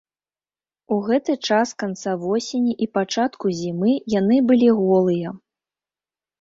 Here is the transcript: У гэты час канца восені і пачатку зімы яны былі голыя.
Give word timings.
У 0.95 0.95
гэты 1.07 1.35
час 1.49 1.73
канца 1.83 2.15
восені 2.23 2.73
і 2.87 2.89
пачатку 3.01 3.45
зімы 3.61 3.95
яны 4.19 4.43
былі 4.51 4.69
голыя. 4.83 5.39